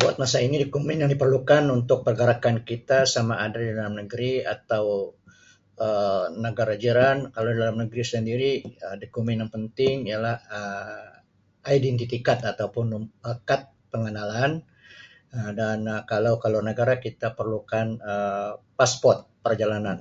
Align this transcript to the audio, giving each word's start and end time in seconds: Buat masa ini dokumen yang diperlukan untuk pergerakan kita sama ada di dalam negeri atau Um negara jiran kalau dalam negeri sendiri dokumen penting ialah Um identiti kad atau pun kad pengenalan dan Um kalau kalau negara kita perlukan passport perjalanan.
Buat 0.00 0.14
masa 0.22 0.38
ini 0.46 0.56
dokumen 0.62 0.98
yang 1.02 1.10
diperlukan 1.14 1.64
untuk 1.76 1.98
pergerakan 2.06 2.56
kita 2.70 2.98
sama 3.14 3.34
ada 3.46 3.58
di 3.66 3.70
dalam 3.78 3.94
negeri 4.00 4.32
atau 4.56 4.84
Um 5.86 6.24
negara 6.46 6.74
jiran 6.84 7.18
kalau 7.34 7.50
dalam 7.60 7.74
negeri 7.82 8.02
sendiri 8.12 8.52
dokumen 9.02 9.38
penting 9.56 9.96
ialah 10.10 10.36
Um 10.58 11.10
identiti 11.78 12.16
kad 12.28 12.38
atau 12.52 12.66
pun 12.74 12.86
kad 13.48 13.62
pengenalan 13.92 14.52
dan 15.58 15.78
Um 15.90 16.00
kalau 16.10 16.34
kalau 16.44 16.60
negara 16.70 16.94
kita 17.06 17.28
perlukan 17.38 17.86
passport 18.78 19.18
perjalanan. 19.44 19.98